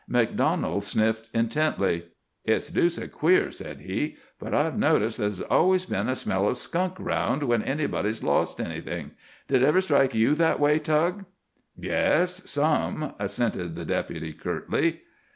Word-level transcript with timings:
MacDonald 0.07 0.83
sniffed 0.83 1.29
intently. 1.31 2.05
"It's 2.43 2.69
deuced 2.71 3.11
queer," 3.11 3.51
said 3.51 3.81
he, 3.81 4.17
"but 4.39 4.51
I've 4.51 4.75
noticed 4.75 5.19
that 5.19 5.25
there's 5.25 5.41
always 5.41 5.85
been 5.85 6.09
a 6.09 6.15
smell 6.15 6.47
of 6.47 6.57
skunk 6.57 6.95
round 6.97 7.43
when 7.43 7.61
anybody's 7.61 8.23
lost 8.23 8.59
anything. 8.59 9.11
Did 9.47 9.61
it 9.61 9.65
ever 9.67 9.79
strike 9.79 10.15
you 10.15 10.33
that 10.33 10.59
way, 10.59 10.79
Tug?" 10.79 11.25
"Yes, 11.77 12.49
some!" 12.49 13.13
assented 13.19 13.75
the 13.75 13.85
Deputy 13.85 14.33
curtly. 14.33 15.01